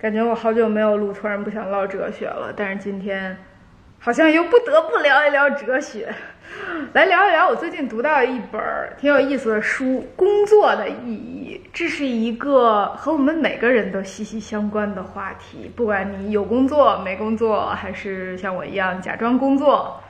[0.00, 2.52] 感觉我好久没有录，突然不想唠哲学了。
[2.56, 3.36] 但是今天，
[3.98, 6.08] 好像又不得不聊一聊哲学，
[6.94, 8.62] 来聊一聊我最近读到一本
[8.96, 9.84] 挺有意思的书
[10.14, 11.60] 《工作的意义》。
[11.72, 20.00] 这是一个和我们每个人都息息相关的话题，不管你有工作没工作，还是像我一样假装工作。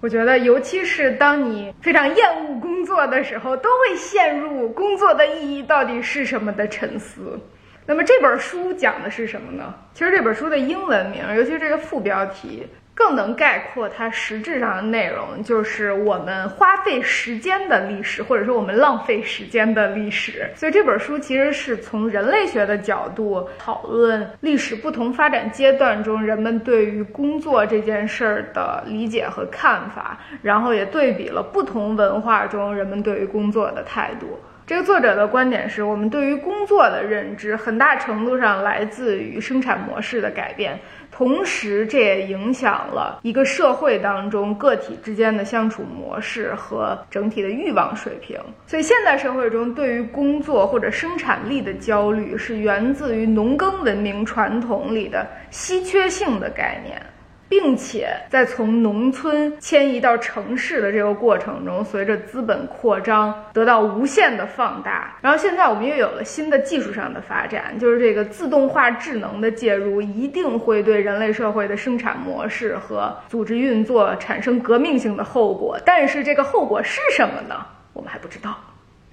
[0.00, 7.38] 我觉得，尤其是当你非常厌恶工作的时候，都会陷入工作的意义到底是什么的沉思。
[7.86, 9.72] 那么这本书讲的是什么呢？
[9.94, 20.50] 其实这本书的英文名，尤其是这个副标题，更能概括它实质上的内容，就是我们花费时间的历史，或者说我们浪费时间的历史。
[20.56, 34.40] 所以这本书其实是从人类学的角度讨论历史不同发展阶段中人们对于工作这件事儿的理解和看法，然后也对比了不同文化中人们对于工作的态度。
[34.66, 40.76] 这个作者的观点是我们对于工作的认知，很大程度上来自于生产模式的改变，
[41.12, 48.36] 同时这也影响了一个社会当中个体之间的相处模式和整体的欲望水平。
[48.66, 57.00] 所以，现代社会中对于工作或者生产力的焦虑，是源自于农耕文明传统里的稀缺性的概念。
[57.48, 65.16] 并且在从农村迁移到城市的这个过程中，随着资本扩张得到无限的放大。
[65.20, 75.78] 然后现在我们又有了新的技术上的发展，就是这个自动化智能的介入，一定会对人类社会的生产模式和组织运作产生革命性的后果。
[75.84, 77.66] 但是这个后果是什么呢？
[77.92, 78.54] 我们还不知道。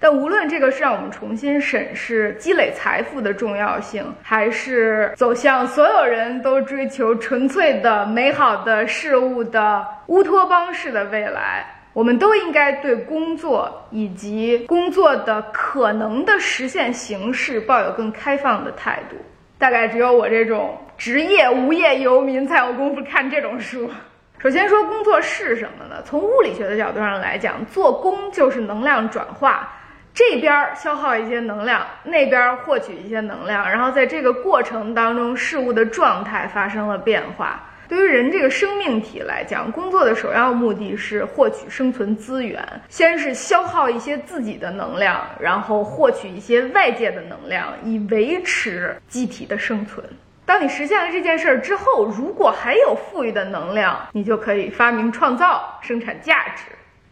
[0.03, 19.15] 但无论这个是让我们重新审视积累财富的重要性，还是走向所有人都追求纯粹的美好的事物的乌托邦式的未来，我们都应该对工作以及工作的可能的实现形式抱有更开放的态度。
[19.57, 23.89] 大概只有我这种职业无业游民才有功夫看这种书。
[24.37, 26.01] 首先说工作是什么呢？
[26.03, 29.79] 从物理学的角度上来讲，做工就是能量转化。
[30.13, 37.63] 这边消耗一些能量，那边获取一些能量，然后在这个过程当中，事物的状态发生了变化。
[37.89, 50.03] 对于人这个生命体来讲，工作的首要目的是获取生存资源，先是消耗一些自己的能量，然后获取一些外界的能量，以维持机体的生存。
[50.45, 56.63] 当你实现了这件事儿之后，如果还有富裕的能量，你就可以发明创造，生产价值。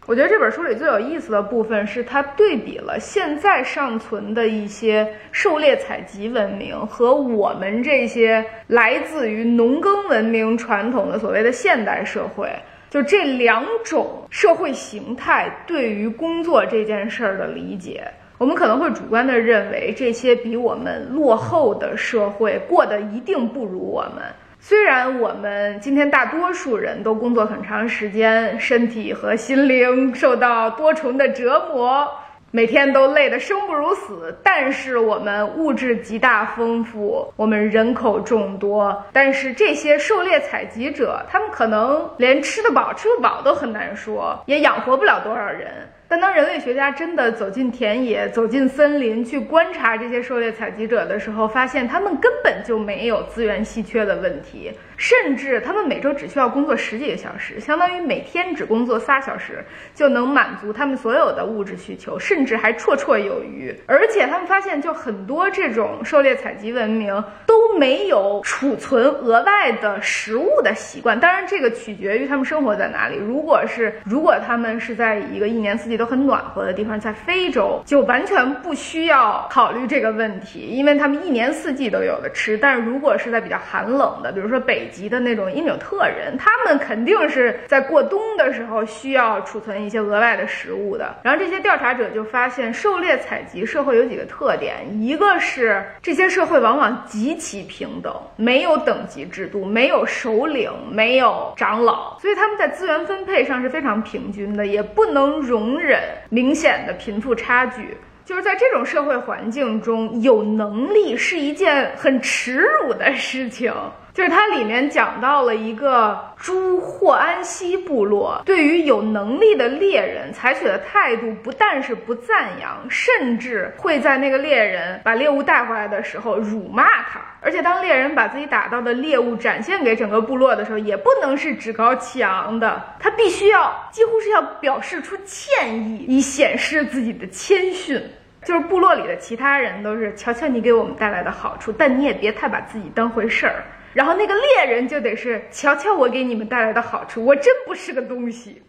[0.08, 12.50] 我觉得这本书里最有意思的部分是，它对比了现在尚存的一些狩猎采集文明和我们这些来自于农耕文明传统的所谓的现代社会，
[12.90, 18.04] 就这两种社会形态对于工作这件事儿的理解。
[18.40, 24.24] 我们可能会主观地认为，这些比我们落后的社会过得一定不如我们。
[24.64, 32.08] 虽然我们今天大多数人都工作很长时间，身体和心灵受到多重的折磨，
[32.52, 45.72] 每天都累得生不如死，但是我们物质极大丰富，我们人口众多，但是这些狩猎采集者，他们可能连吃得饱、吃不饱都很难说，也养活不了多少人。
[46.12, 63.76] 但当人类学家真的走进田野、走进森林去观察这些狩猎采集者的时候，发现他们根本就没有资源稀缺的问题，甚至他们每周只需要工作十几个小时，相当于每天只工作仨小时就能满足他们所有的物质需求，甚至还绰绰有余。
[63.88, 67.12] 而且他们发现，就很多这种狩猎采集文明
[67.48, 71.20] 都没有储存额外的食物的习惯。
[71.20, 73.16] 当然，这个取决于他们生活在哪里。
[73.16, 82.56] 如果是如果他们是在一个一年四季都很暖和的地方，在非洲就完全不需要考虑这个问题，因为他们一年四季都有的吃。
[82.56, 91.16] 但是如果是在比较寒冷的，比如说北极的那种因纽特人，他们肯定是在过冬的时候需要储存一些额外的食物的。
[91.24, 106.00] 然后这些调查者就发现，狩猎采集社会有几个特点：一个是这些社会往往极其平等，没有等级制度，没有首领，没有长老，所以他们在资源分配上是非常平均的，也不能容忍。
[106.30, 113.74] 明显的贫富差距，就是在这种社会环境中，有能力是一件很耻辱的事情。
[114.14, 127.22] 就是它里面讲到了一个朱霍安西部落对于有能力的猎人采取的态度，不但是不赞扬，甚至会在那个猎人把猎物带回来的时候辱骂他。
[127.40, 138.02] 而且当猎人把自己打到的猎物展现给整个部落的时候，也不能是趾高气昂的，他必须要几乎是要表示出歉意，以显示自己的谦逊。
[138.44, 143.64] 就是部落里的其他人都是瞧瞧你给我们带来的好处，但你也别太把自己当回事儿。
[143.94, 148.62] 然后那个猎人就得是瞧瞧我给你们带来的好处，我真不是个东西。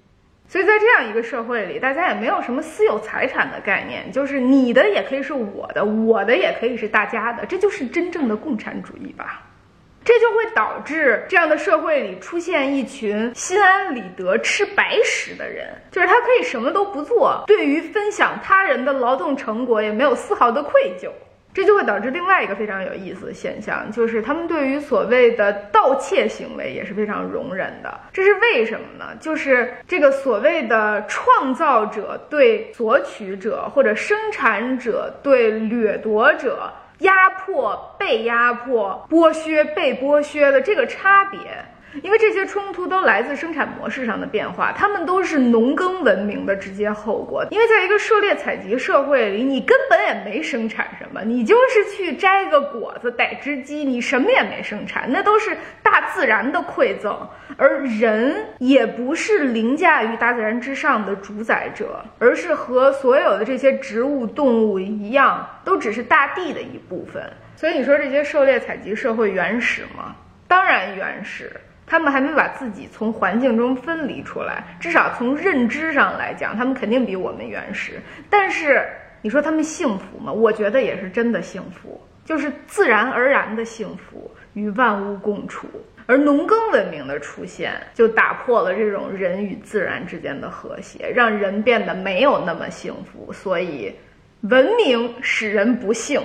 [0.49, 9.49] 所以在这样一个社会里，大家也没有什么私有财产的概念，就是你的也可以是我的，我的也可以是大家的，这就是真正的共产主义吧。
[10.05, 21.09] 这就会导致这样的社会里出现一群心安理得吃白食的人，就是他可以什么都不做，对于分享他人的劳动成果也没有丝毫的愧疚。
[21.55, 28.01] 这就会导致另外一个非常有意思的现象，就是他们对于所谓的盗窃行为也是非常容忍的。
[28.13, 29.15] 这是为什么呢？
[29.21, 41.39] 就是这个所谓的创造者对索取者，或者生产者对掠夺者，压迫被压迫、剥削被剥削的这个差别。
[42.03, 47.45] 因为这些冲突都来自生产模式上的变化，它们都是农耕文明的直接后果。
[47.51, 57.29] 因为在一个狩猎采集社会里，你根本也没生产什么，你就是去摘个果子、逮只鸡，你什么也没生产，那都是大自然的馈赠。
[57.59, 67.23] 而人也不是凌驾于大自然之上的主宰者，而是和所有的这些植物、动物一样，都只是大地的一部分。
[67.55, 70.17] 所以你说这些狩猎采集社会原始吗？
[70.49, 71.53] 当然原始。
[71.87, 78.01] 他们还没把自己从环境中分离出来，至少从认知上来讲，他们肯定比我们原始。
[78.31, 78.87] 但是
[79.21, 80.33] 你说他们幸福吗？
[80.33, 85.69] 我觉得也是真的幸福，就是自然而然的幸福，与万物共处。
[86.07, 93.33] 而农耕文明的出现，就打破了这种人与自然之间的和谐，让人变得没有那么幸福。
[93.33, 93.95] 所以，
[94.41, 96.21] 文明使人不幸。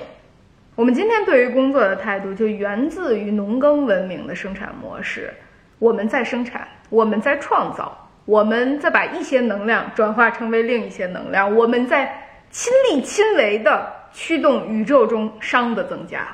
[0.75, 5.31] 我们今天对于工作的态度，就源自于农耕文明的生产模式。
[5.80, 12.12] 我们在生产，我们在创造，我们在把一些能量转化成为另一些能量，我们在
[12.50, 16.28] 亲力亲为的驱动宇宙中熵的增加，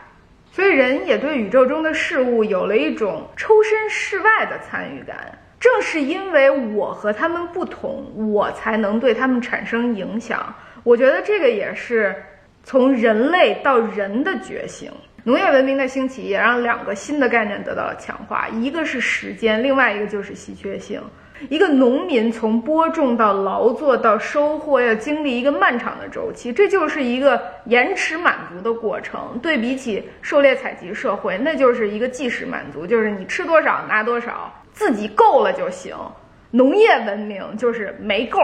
[0.52, 5.18] 所以人也对宇宙中的事物有了一种抽身事外的参与感。
[5.60, 10.54] 正是因为我和他们不同，我才能对他们产生影响。
[10.84, 12.14] 我觉得这个也是
[12.66, 14.92] 从人类到人的觉醒。
[15.26, 21.02] 农业文明的兴起也让两个新的概念得到了强化，一个是时间，另外一个就是稀缺性。
[21.50, 29.40] 一个农民从播种到劳作到收获，要经历一个漫长的周期，这就是一个延迟满足的过程。
[29.42, 35.96] 对比起狩猎采集社会，那就是一个即时满足，就是你吃多少拿多少，自己够了就行。
[36.52, 38.40] 农业文明就是没够，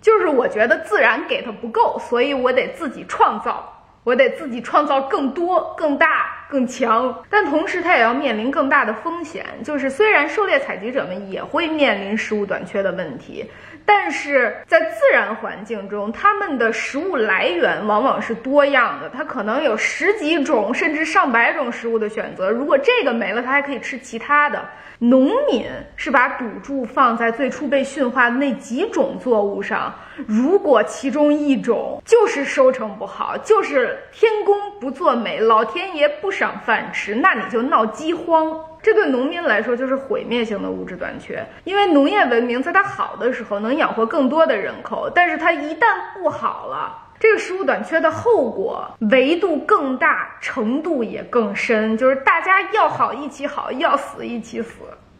[0.00, 3.79] 就是我觉得自然给它不够，所以我得自己创造。
[4.02, 9.44] 我得自己创造更多、更大、更强，但同时它也要面临更大的风险。
[9.62, 13.44] 就是虽然狩猎采集者们也会面临食物短缺的问题，
[13.84, 22.50] 但是在自然环境中，它们的食物来源往往是多样的，它可能有十几种甚至上百种食物的选择。
[22.50, 24.62] 如果这个没了，它还可以吃其他的。
[25.02, 25.64] 农民
[25.96, 29.94] 是把赌注放在最初被驯化的那几种作物上，
[30.26, 38.54] 如果其中一种就是收成不好，就是天公不作美，老天爷不赏饭吃，那你就闹饥荒。
[38.82, 47.06] 这对农民来说就是毁灭性的物质短缺，因为农业文明在它好的时候能养活更多的人口，但是它一旦不好了。
[47.18, 54.76] 这个食物短缺的后果维度更大，程度也更深，就是大家要好一起好，要死一起死，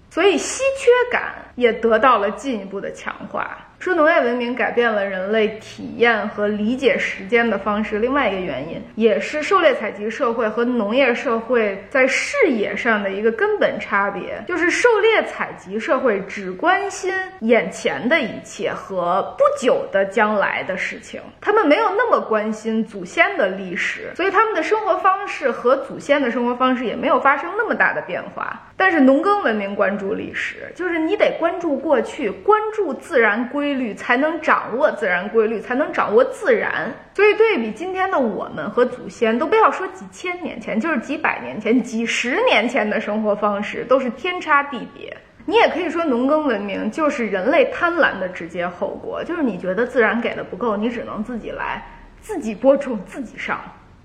[0.09, 3.55] 所以稀缺感也得到了进一步的强化。
[3.81, 17.11] 说农业文明改变了人类体验和理解时间的方式，另外一个原因也是狩猎采集社会和农业社会在视野上的一个根本差别，就是狩猎采集社会只关心
[17.41, 28.70] 眼前的一切和不久的将来的事情，他们没有那么关心祖先的历史，所以他们的生活方式和祖先的生活方式也没有发生那么大的变化。
[28.81, 33.71] 但是农耕文明关注历史，就是你得关注过去，关注自然规。
[33.75, 36.93] 律才能掌握自然规律，才能掌握自然。
[37.15, 45.17] 所以对比今天的我们和祖先，都不要说几千年前，就是几百年前、几十年前的生活方式，都是天差地别。
[45.47, 51.83] 你也可以说，农耕文明就是人类贪婪的直接后果，就是你觉得自然给的不够，你只能自己来，
[52.21, 53.61] 自己播种，自己上，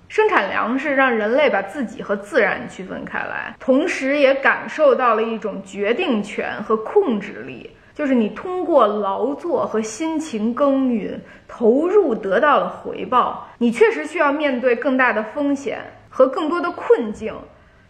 [0.08, 7.70] 生产粮食，让人类把自己和自然区分开来，同时也感受到了一种决定权和控制力。
[7.94, 15.78] 就是你通过劳作和辛勤耕耘投入得到了回报，你确实需要面对更大的风险
[16.10, 17.34] 和更多的困境，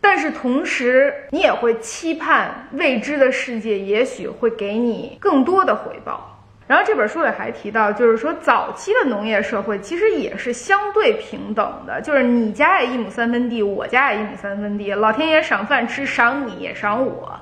[0.00, 6.35] 但是同时你也会期盼未知的世界也许会给你更多的回报。
[6.66, 17.38] 然后这本书里还提到，就是说早期的农业社会其实也是相对平等的，就是你家也一亩三分地，我家也一亩三分地，老天爷赏饭吃，赏你也赏我。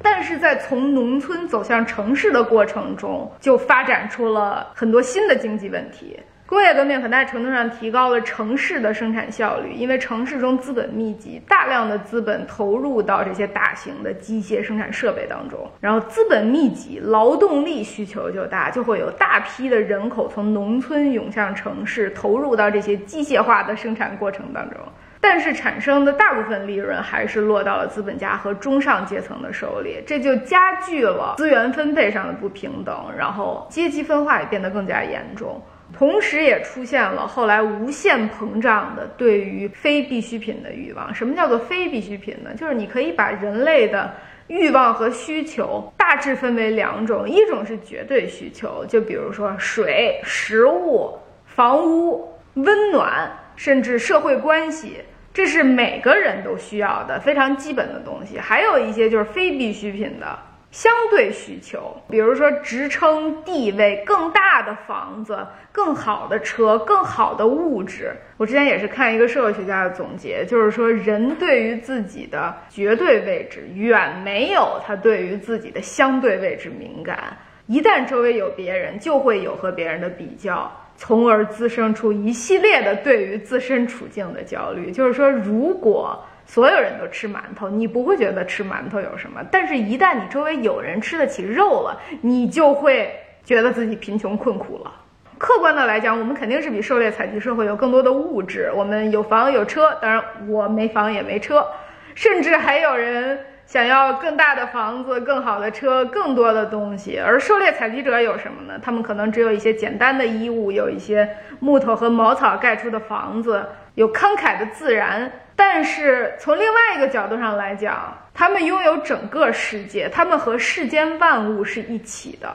[0.00, 6.20] 但是在从农村走向城市的过程中，就发展出了很多新的经济问题。
[6.48, 24.80] 工业革命很大程度上提高了城市的生产效率，因为城市中资本密集，大量的资本投入到这些大型的机械生产设备当中，然后资本密集，劳动力需求就大，就会有大批的人口从农村涌向城市，投入到这些机械化的生产过程当中。
[25.20, 35.60] 但是产生的大部分利润还是落到了资本家和中上阶层的手里，这就加剧了资源分配上的不平等，然后阶级分化也变得更加严重。
[35.98, 41.12] 同时，也出现了后来无限膨胀的对于非必需品的欲望。
[41.12, 42.50] 什么叫做非必需品呢？
[42.54, 44.14] 就是你可以把人类的
[44.46, 54.98] 欲望和需求大致分为两种：一种是绝对需求，就比如说水、食物、房屋、温暖，甚至社会关系，
[55.34, 58.38] 这是每个人都需要的非常基本的东西。
[58.38, 60.38] 还有一些就是非必需品的。
[60.70, 68.12] 相对需求，比如说职称、地位更大的房子、更好的车、更好的物质。
[68.36, 77.36] 我之前也是看一个社会学家的总结，就是说人对于自己的绝对位置远没有他对于自己的相对位置敏感。
[77.66, 84.90] 一旦周围有别人，就会有和别人的比较，从而滋生出一系列的对于自身处境的焦虑。
[84.90, 89.38] 就是说，如果所有人都吃馒头，你不会觉得吃馒头有什么。
[89.52, 93.14] 但是，一旦你周围有人吃得起肉了，你就会
[93.44, 94.90] 觉得自己贫穷困苦了。
[95.36, 99.94] 客观的来讲，我们肯定是比狩猎采集社会有更多的物质，我们有房有车。
[100.00, 101.66] 当然，我没房也没车，
[102.14, 107.18] 甚至还有人想要更大的房子、更好的车、更多的东西。
[107.18, 108.80] 而狩猎采集者有什么呢？
[108.82, 111.28] 他们可能只有一些简单的衣物，有一些
[111.60, 115.30] 木头和茅草盖出的房子，有慷慨的自然。
[115.60, 122.48] 但是从另外一个角度上来讲，他们拥有整个世界，他们和世间万物是一起的。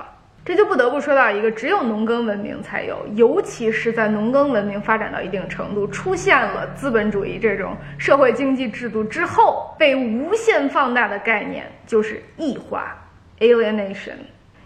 [0.45, 12.95] 这就不得不说到一个只有农耕文明才有，尤其是在农耕文明发展到一定程度，出现了资本主义这种社会经济制度之后，被无限放大的概念就是异化
[13.39, 14.15] （alienation）。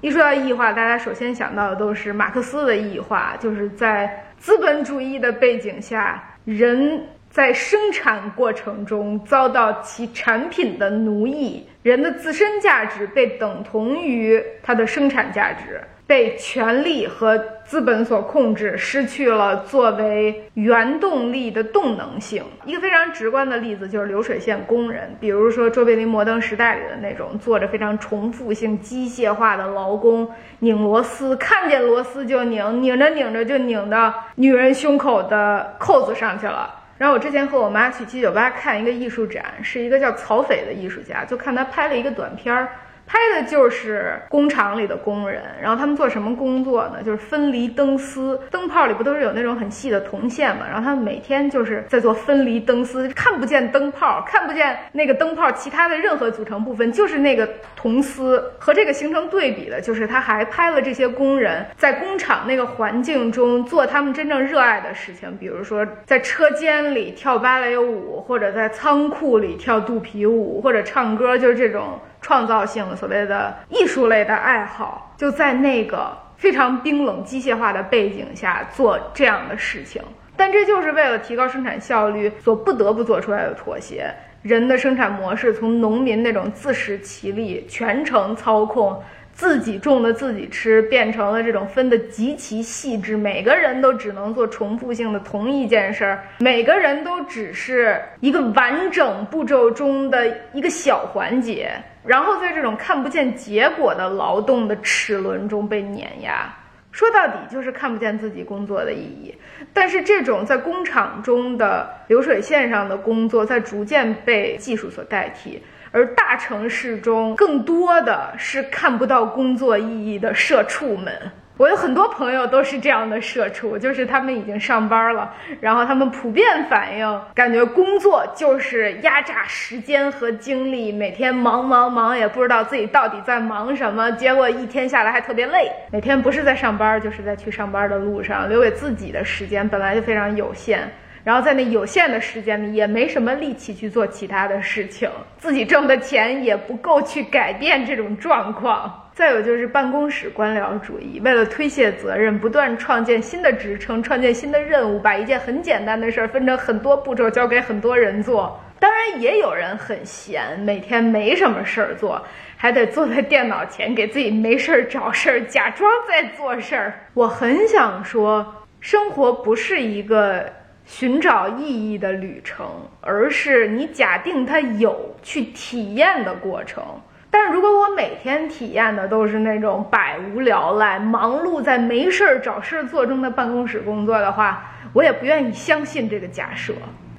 [0.01, 7.01] 一说到异化，大家首先想到的都是马克思的异化，就是在资本主义的背景下，人。
[7.37, 22.43] 在生产过程中遭到其产品的奴役，人的自身价值被等同于它的生产价值，被权力和资本所控制，失去了作为原动力的动能性。
[22.65, 30.27] 一个非常直观的例子就是流水线工人，比如说卓别林《摩登时代》里的那种做着非常重复性、机械化的劳工，
[30.57, 36.73] 拧螺丝，看见螺丝就拧，拧着拧着就拧到女人胸口的扣子上去了。
[36.97, 42.69] 然后我之前和我妈去七九八看一个艺术展，是一个叫曹斐的艺术家，就看他拍了一个短片儿。
[43.07, 47.01] 拍的就是工厂里的工人，然后他们做什么工作呢？
[47.01, 50.65] 就是分离灯丝，灯泡里不都是有那种很细的铜线嘛？
[50.67, 57.47] 然后他们每天就是在做分离灯丝，看不见灯泡，看不见那个灯泡其他的任何组成部分，就是那个
[57.77, 58.51] 铜丝。
[58.59, 71.97] 和这个形成对比的就是，他还拍了这些工人在工厂那个环境中做他们真正热爱的事情，比如说在车间里跳芭蕾舞，或者在仓库里跳肚皮舞，或者唱歌，就是这种。
[72.27, 80.01] 创造性所谓的艺术类的爱好，就在那个非常冰冷机械化的背景下做这样的事情，
[80.35, 84.13] 但这就是为了提高生产效率所不得不做出来的妥协。
[84.41, 89.01] 人的生产模式从农民那种自食其力、全程操控。
[89.33, 101.69] 自己种的自己吃，变成了这种分得极其细致，每个人都只能做重复性的同一件事儿，每个人都只是一个完整步骤中的一个小环节，
[102.07, 106.51] 然后在这种看不见结果的劳动的齿轮中被碾压。
[106.91, 109.35] 说到底就是看不见自己工作的意义。
[109.71, 115.61] 但是这种在工厂中的流水线上的工作，在逐渐被技术所代替。
[115.91, 121.13] 而大城市中更多的是看不到工作意义的社畜们。
[121.57, 135.71] 我有很多朋友都是这样的社畜，就是他们已经上班了，然后他们普遍反映，感觉工作就是压榨时间和精力，每天忙忙忙，也不知道自己到底在忙什么，结果一天下来还特别累。
[135.91, 140.87] 每天不是在上班，就是在去上班的路上，留给自己的时间本来就非常有限。
[141.23, 149.06] 然后在那有限的时间里，也没什么力气去做其他的事情，自己挣的钱也不够去改变这种状况。
[149.17, 158.59] 再有就是办公室官僚主义，为了推卸责任，不断创建新的职称，创建新的任务，把一件很简单的事儿分成很多步骤，交给很多人做。
[158.79, 162.23] 当然，也有人很闲，每天没什么事儿做，
[162.57, 166.93] 还得坐在电脑前给自己没事儿找事儿，假装在做事儿。
[167.15, 170.45] 我很想说，生活不是一个
[170.85, 172.67] 寻找意义的旅程，
[173.01, 176.83] 而是你假定它有去体验的过程。
[177.29, 186.73] 但是如果我每天体验的都是那种百无聊赖、忙碌在没事儿找事儿做中的办公室工作的话，我也不愿意相信这个假设。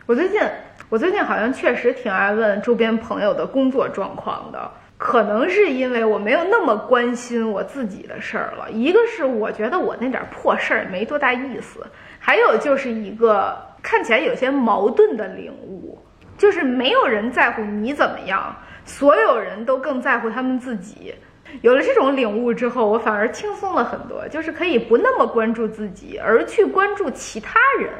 [0.07, 0.41] 我最近，
[0.88, 8.71] 我最近好像确实挺爱问周边朋友的工作状况的，可能是因为我没有那么关心我自己的事儿了。
[8.71, 11.87] 一个是我觉得我那点破事儿没多大意思，
[12.19, 15.99] 还有就是一个看起来有些矛盾的领悟，
[16.38, 18.57] 就是没有人在乎你怎么样。
[18.88, 21.14] 所有人都更在乎他们自己，
[21.61, 27.90] 有了这种领悟之后，我反而轻松了很多，就是可以不那么关注自己，而去关注其他人。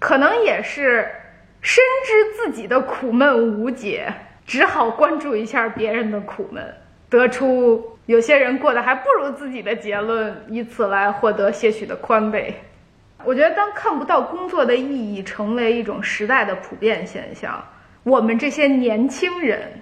[0.00, 1.08] 可能也是
[1.60, 4.12] 深知自己的苦闷无解，
[4.44, 6.74] 只好关注一下别人的苦闷，
[7.08, 12.52] 得出有些人过得还不如自己的结论，以此来获得些许的宽慰。
[13.24, 17.64] 我觉得，当看不到工作的意义成为一种时代的普遍现象，
[18.02, 19.80] 我们这些年轻人。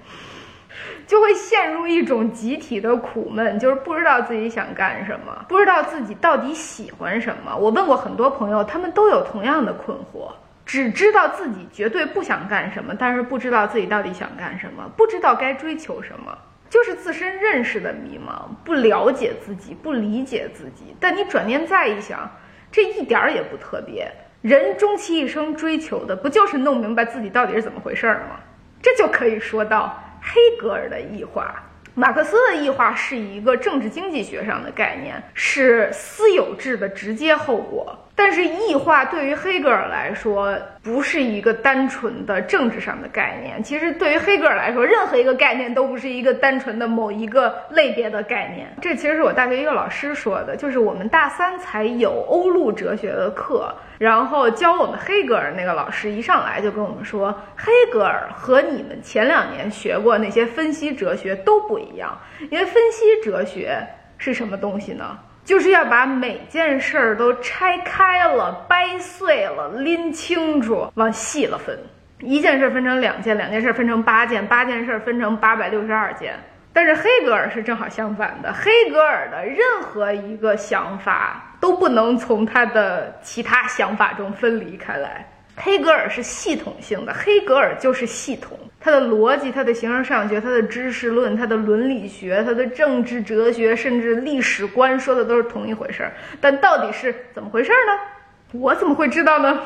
[1.11, 7.52] 就会陷入一种集体的苦闷，就是不知道自己想干什么，不知道自己到底喜欢什么。
[7.57, 10.31] 我问过很多朋友，他们都有同样的困惑，
[10.64, 16.33] 只知道自己绝对不想干什么，但是不知道自己到底想干什么，不知道该追求什么，
[16.69, 20.95] 就是自身认识的迷茫，不了解自己，不理解自己。
[21.00, 22.31] 但你转念再一想，
[22.71, 24.09] 这一点儿也不特别。
[24.43, 28.38] 人终其一生追求的，不就是弄明白自己到底是怎么回事儿吗？
[28.81, 30.00] 这就可以说到。
[30.21, 31.62] 黑格尔的异化，
[31.95, 37.97] 马克思的异化是一个政治经济学上的概念，是私有制的直接后果。
[38.23, 43.62] 但是异化对于黑格尔来说不是一个单纯的政治上的概念。
[43.62, 48.69] 其实对于黑格尔来说，任何一个概念都不是一个单纯的某一个类别的概念。
[48.83, 62.14] 这其实是我大学一个老师说的，就是我们大三才有欧陆哲学的课，然后教我们黑格尔那个老师一上来就跟我们说，黑格尔和你们前两年学过那些分析哲学都不一样，
[62.51, 63.83] 因为分析哲学
[64.18, 65.18] 是什么东西呢？
[65.51, 71.77] 就是要把每件事儿都拆开了、掰碎了、拎清楚，往细了分。
[72.21, 76.39] 一件事分成两件，两件事分成八件，八件事分成八百六十二件。
[76.73, 85.29] 但是黑格尔是正好相反的，黑格尔的任何一个想法都不能从他的其他想法中分离开来。
[85.57, 96.12] 黑格尔是系统性的，黑格尔就是系统，他的逻辑、他的形而上学、他的知识论、他的伦理学、他的政治哲学，甚至历史观，说的都是同一回事儿。
[96.40, 98.59] 但到底是怎么回事呢？
[98.59, 99.61] 我怎么会知道呢？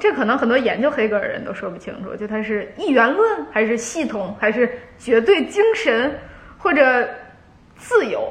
[0.00, 6.12] 这可能很多研究黑格尔人都说不清楚，就他是一元论，还是系统，还是绝对精神，
[6.58, 7.08] 或者
[7.76, 8.30] 自由。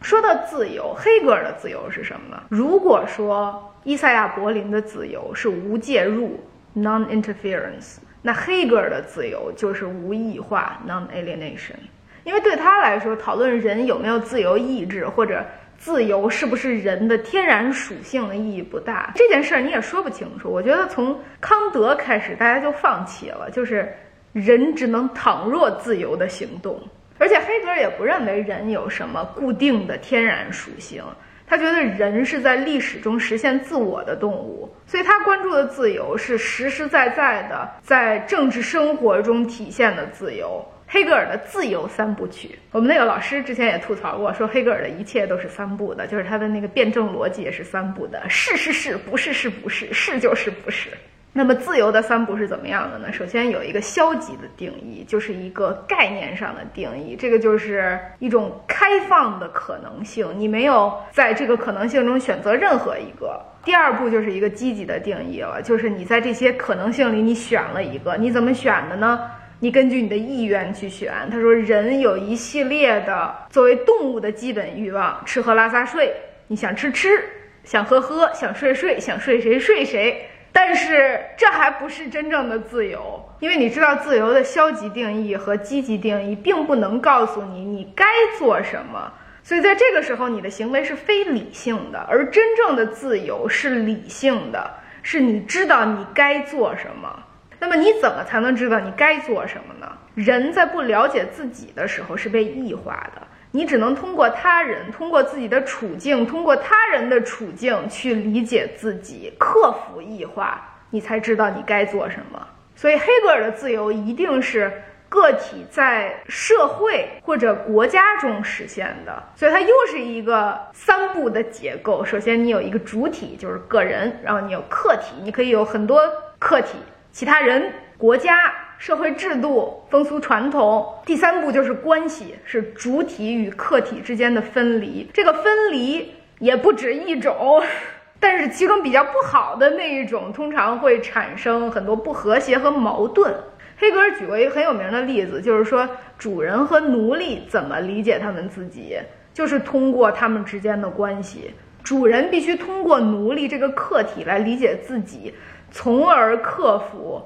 [0.00, 2.42] 说到自由，黑格尔的自由是什么呢？
[2.48, 3.66] 如果说。
[3.82, 6.38] 伊赛亚·柏林的自由是无介入
[6.76, 11.76] （non-interference），那黑格尔的自由就是无异化 （non-alienation）。
[12.24, 15.42] 因为对他来说，讨论人有没有自由意志或者
[15.78, 19.10] 自由是不是人的天然属性的意义不大。
[19.14, 20.50] 这件事儿你也说不清楚。
[20.50, 23.90] 我觉得从康德开始，大家就放弃了，就是
[24.34, 26.78] 人只能倘若自由的行动。
[27.18, 31.02] 而且黑格尔也不认为人有什么固定的天然属性。
[31.50, 40.64] 他觉得人是在历史中实现自我的动物，所以他关注的自由是实实在在的在政治生活中体现的自由。
[40.86, 50.88] 黑格尔的自由三部曲，我们那个老师之前也吐槽过，说黑格尔的一切都是三步的，就是他的那个辩证逻辑也是三步的，是是是，不是是不是，是就是不是。
[51.32, 53.12] 那么自由的三步是怎么样的呢？
[53.12, 63.40] 首先有一个消极的定义，就是一个概念上的定义，这个就是一种开放的可能性，你没有在这个可能性中选择任何一个。
[63.62, 69.20] 第二步就是一个积极的定义了，就是你在这些可能性里你选了一个，你怎么选的呢？
[69.60, 71.12] 你根据你的意愿去选。
[71.30, 76.12] 他说人有一系列的作为动物的基本欲望，吃喝拉撒睡，
[76.46, 77.22] 你想吃吃，
[77.62, 80.26] 想喝喝，想睡睡，想睡谁睡谁。
[80.52, 88.04] 但是这还不是真正的自由，因为你知道自由的消极定义和积极定义并不能告诉你你该
[88.38, 94.70] 做什么，所以在这个时候你的行为是非理性的，而真正的自由是理性的，
[95.02, 97.24] 是你知道你该做什么。
[97.58, 99.86] 那么你怎么才能知道你该做什么呢？
[100.14, 103.22] 人在不了解自己的时候是被异化的。
[103.50, 110.60] 你只能通过他人，通过自己的处境，通过他人的处境去理解自己，克服异化，
[110.90, 112.46] 你才知道你该做什么。
[112.74, 114.70] 所以，黑格尔的自由一定是。
[115.10, 122.04] 个体在社会或者国家中实现的，所以它又是一个三步的结构。
[122.04, 126.00] 首先，你有一个主体，就是个人；然后你有客体，你可以有很多
[126.38, 126.78] 客体，
[127.10, 130.94] 其他人、国家、社会制度、风俗传统。
[131.04, 135.06] 第三步就是关系，是主体与客体之间的分离。
[135.12, 137.62] 这个分离也不止一种，
[138.18, 143.34] 但是其中比较不好的那一种，通常会产生很多不和谐和矛盾。
[143.76, 148.96] 黑格尔举过一个很有名的例子，就是说主人和奴隶怎么理解他们自己，
[149.34, 151.50] 就是通过他们之间的关系。
[151.84, 155.34] 主人必须通过奴隶这个客体来理解自己，
[155.70, 157.22] 从而克服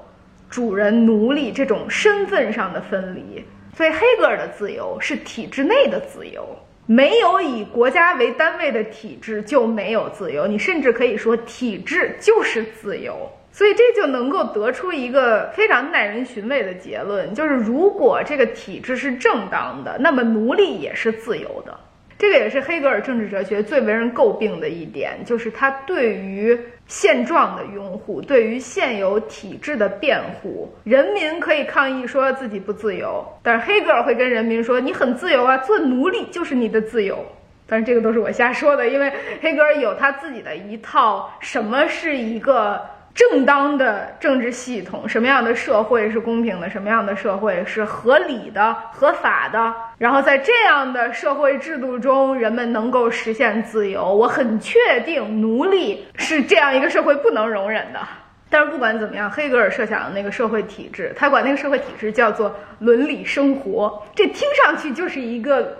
[0.55, 3.43] 主人奴隶这种身份上的分离。
[3.75, 6.47] 所以，黑格尔的自由是体制内的自由，
[6.85, 10.47] 没有以国家为单位的体制就没有自由。
[10.47, 13.29] 你甚至可以说，体制就是自由。
[13.51, 21.77] 所以这就能够得出一个非常耐人寻味的结论，就是如果这个体制是正当的，那么奴隶也是自由的。
[22.17, 30.73] 这个也是黑格尔政治哲学最为人诟病的一点，就是他对于现状的拥护，对于现有体制的辩护。
[30.85, 37.25] 人民可以抗议说自己不自由，但是黑格尔会跟人民说：“你很自由啊，做奴隶就是你的自由。”
[37.67, 42.81] 但是这个都是我瞎说的，因为黑格尔有他自己的一套，什么是一个。
[43.15, 46.69] 正当的政治系统，什么样的社会是公平的？
[46.69, 49.73] 什么样的社会是合理的、合法的？
[49.97, 54.13] 然后在这样的社会制度中，人们能够实现自由。
[54.13, 57.99] 我很确定，奴隶是这样一个社会不能容忍的。
[58.49, 65.77] 但是不管怎么样，黑格尔设想的那个社会体制，他管那个社会体制叫做伦理生活，这听上去就是一个。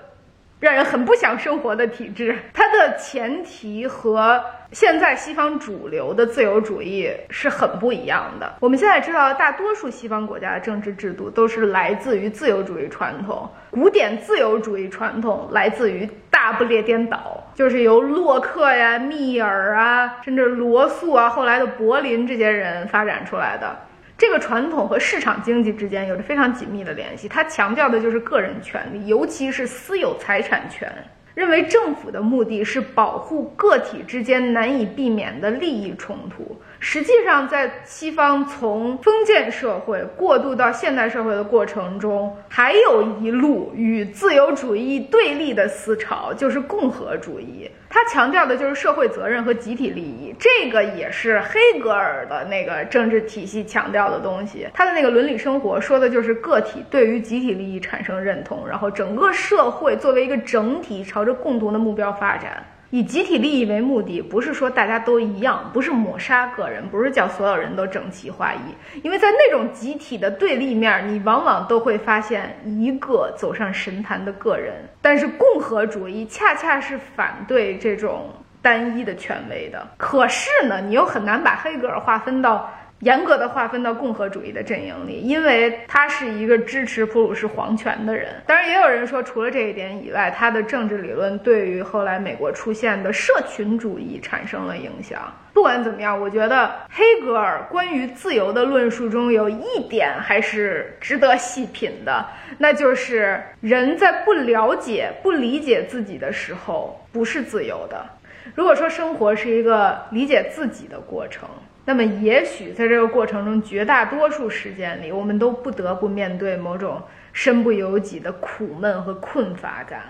[0.59, 4.41] 让人很不想生活的体制，它的前提和
[4.71, 8.55] 现在西方主流的自由主义是很不一样的。
[8.61, 23.75] 我们现在知道，大多数西方国家的政治制度都是来自于自由主义传统，古典自由主义传统来自于大不列颠岛，就是由洛克呀、密尔啊，甚至罗素啊，后来的柏林这些人发展出来的。
[24.17, 30.91] 这个传统和市场经济之间有着非常紧密的联系，它强调的就是个人权利，尤其是私有财产权。
[31.33, 36.57] 认为政府的目的是保护个体之间难以避免的利益冲突。
[36.79, 47.69] 实际上，在西方从封建社会过渡到现代社会的过程中，还有一路与自由主义对立的思潮，就是共和主义。
[47.89, 54.67] 它强调的就是社会责任和集体利益，这个也是黑格尔的那个政治体系强调的东西。
[54.73, 62.63] 他的那个伦理生活说的就是个体对于集体利益产生认同，然后整个社会作为一个整体朝着共同的目标发展。
[62.91, 69.01] 以集体利益为目的，不是说大家都一样，不是抹杀个人，不是叫所有人都整齐划一。
[69.01, 74.75] 因为在那种集体的对立面，你往往都会发现一个走上神坛的个人。
[75.01, 78.29] 但是共和主义恰恰是反对这种
[78.61, 79.87] 单一的权威的。
[79.97, 82.71] 可是呢，你又很难把黑格尔划分到。
[83.01, 88.29] 严格的划分到共和主义的阵营里，因为他是一个支持普鲁士皇权的人。
[88.47, 95.21] 当然，也有人说，除了这一点以外，他的政治理论对于后来美国出现的社群主义产生了影响。
[95.53, 102.25] 不管怎么样，我觉得黑格尔关于自由的论述中有一点还是值得细品的，
[102.57, 108.05] 那就是人在不了解、不理解自己的时候不是自由的。
[108.53, 111.47] 如果说生活是一个理解自己的过程。
[111.87, 116.99] 那么，也许在这个过程中，绝大多数时间里，我们都不得不面对某种
[117.31, 120.01] 身不由己的苦闷和困乏感，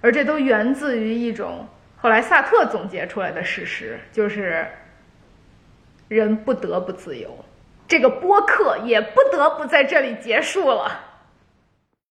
[0.00, 4.66] 而这都源自于一种后来萨特总结出来的事实，就是
[6.08, 7.44] 人不得不自由。
[7.86, 10.90] 这个播客也不得不在这里结束了。